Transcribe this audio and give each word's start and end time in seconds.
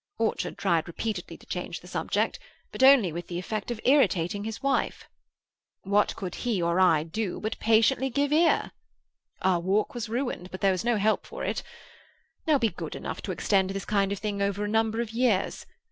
Orchard 0.17 0.57
tried 0.57 0.87
repeatedly 0.87 1.37
to 1.37 1.45
change 1.45 1.79
the 1.79 1.87
subject, 1.87 2.39
but 2.71 2.81
only 2.81 3.11
with 3.11 3.27
the 3.27 3.37
effect 3.37 3.69
of 3.69 3.79
irritating 3.85 4.45
his 4.45 4.63
wife. 4.63 5.05
What 5.83 6.15
could 6.15 6.33
he 6.41 6.59
or 6.59 6.79
I 6.79 7.03
do 7.03 7.39
but 7.39 7.59
patiently 7.59 8.09
give 8.09 8.33
ear? 8.33 8.71
Our 9.43 9.59
walk 9.59 9.93
was 9.93 10.09
ruined, 10.09 10.49
but 10.49 10.61
there 10.61 10.71
was 10.71 10.83
no 10.83 10.97
help 10.97 11.27
for 11.27 11.43
it. 11.45 11.61
Now, 12.47 12.57
be 12.57 12.69
good 12.69 12.95
enough 12.95 13.21
to 13.21 13.31
extend 13.31 13.69
this 13.69 13.85
kind 13.85 14.11
of 14.11 14.17
thing 14.17 14.41
over 14.41 14.63
a 14.65 14.67
number 14.67 15.01
of 15.01 15.11
years. 15.11 15.67